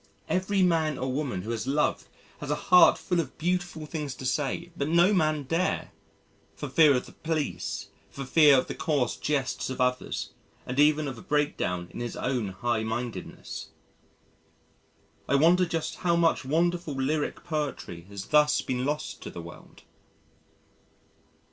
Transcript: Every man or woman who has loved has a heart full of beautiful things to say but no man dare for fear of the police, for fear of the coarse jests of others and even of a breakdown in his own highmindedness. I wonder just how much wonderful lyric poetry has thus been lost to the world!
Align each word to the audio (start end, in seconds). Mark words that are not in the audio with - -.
Every 0.27 0.63
man 0.63 0.97
or 0.97 1.13
woman 1.13 1.43
who 1.43 1.51
has 1.51 1.67
loved 1.67 2.07
has 2.39 2.49
a 2.49 2.55
heart 2.55 2.97
full 2.97 3.19
of 3.19 3.37
beautiful 3.37 3.85
things 3.85 4.15
to 4.15 4.25
say 4.25 4.71
but 4.75 4.89
no 4.89 5.13
man 5.13 5.43
dare 5.43 5.91
for 6.55 6.67
fear 6.69 6.95
of 6.95 7.05
the 7.05 7.11
police, 7.11 7.89
for 8.09 8.25
fear 8.25 8.57
of 8.57 8.65
the 8.65 8.73
coarse 8.73 9.15
jests 9.15 9.69
of 9.69 9.79
others 9.79 10.31
and 10.65 10.79
even 10.79 11.07
of 11.07 11.19
a 11.19 11.21
breakdown 11.21 11.87
in 11.91 11.99
his 11.99 12.15
own 12.15 12.49
highmindedness. 12.63 13.67
I 15.29 15.35
wonder 15.35 15.67
just 15.67 15.97
how 15.97 16.15
much 16.15 16.43
wonderful 16.45 16.95
lyric 16.95 17.43
poetry 17.43 18.01
has 18.09 18.25
thus 18.25 18.59
been 18.63 18.83
lost 18.83 19.21
to 19.21 19.29
the 19.29 19.39
world! 19.43 19.83